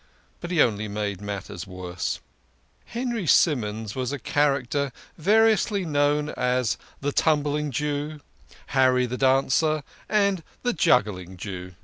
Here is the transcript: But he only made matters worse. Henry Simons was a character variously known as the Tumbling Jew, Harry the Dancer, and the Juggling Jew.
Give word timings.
But 0.39 0.49
he 0.49 0.59
only 0.63 0.87
made 0.87 1.21
matters 1.21 1.67
worse. 1.67 2.21
Henry 2.85 3.27
Simons 3.27 3.93
was 3.95 4.11
a 4.11 4.17
character 4.17 4.91
variously 5.15 5.85
known 5.85 6.29
as 6.29 6.75
the 7.01 7.11
Tumbling 7.11 7.69
Jew, 7.69 8.19
Harry 8.73 9.05
the 9.05 9.19
Dancer, 9.19 9.83
and 10.09 10.41
the 10.63 10.73
Juggling 10.73 11.37
Jew. 11.37 11.75